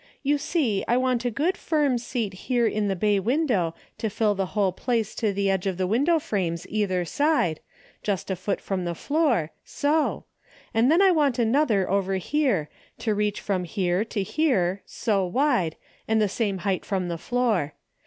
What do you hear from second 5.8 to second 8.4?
window frames either side, just a